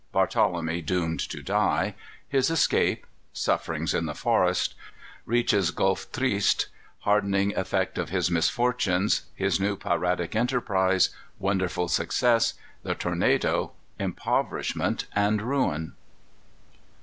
[0.11, 1.93] Barthelemy doomed to Die.
[2.27, 3.05] His Escape.
[3.33, 4.73] Sufferings in the Forest.
[5.27, 6.69] Reaches Gulf Triste.
[7.01, 9.25] Hardening Effect of his Misfortunes.
[9.35, 11.11] His new Piratic Enterprize.
[11.37, 12.55] Wonderful Success.
[12.81, 13.73] The Tornado.
[13.99, 15.93] Impoverishment and Ruin.